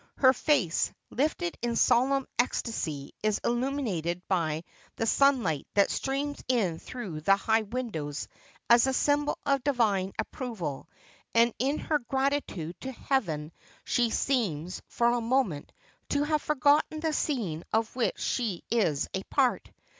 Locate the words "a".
8.87-8.93, 15.11-15.21, 19.13-19.21